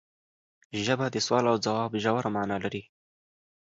ژبه 0.83 1.05
د 1.11 1.15
سوال 1.25 1.45
او 1.51 1.57
ځواب 1.65 1.91
ژوره 2.03 2.29
معنی 2.35 2.57
لري 2.63 2.83